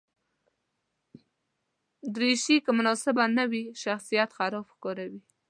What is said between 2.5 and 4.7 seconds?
که مناسبه نه وي، شخصیت خراب